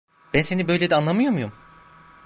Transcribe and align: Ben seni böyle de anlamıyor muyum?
Ben 0.33 0.41
seni 0.41 0.67
böyle 0.67 0.89
de 0.89 0.95
anlamıyor 0.95 1.31
muyum? 1.31 1.51